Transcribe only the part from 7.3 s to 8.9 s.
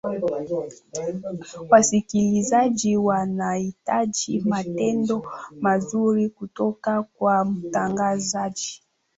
mtangazaji